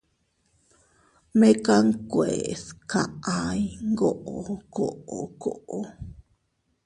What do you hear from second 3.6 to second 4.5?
iyngoo